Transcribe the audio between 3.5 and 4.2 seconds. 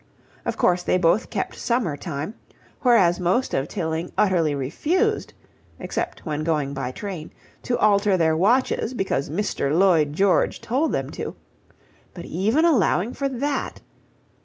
of Tilling